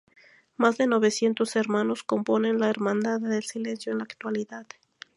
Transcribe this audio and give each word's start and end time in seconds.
Más 0.57 0.79
de 0.79 0.87
novecientos 0.87 1.55
hermanos 1.55 2.01
componen 2.01 2.57
la 2.57 2.71
Hermandad 2.71 3.19
del 3.21 3.43
Silencio 3.43 3.91
en 3.91 3.99
la 3.99 4.05
actualidad. 4.05 4.65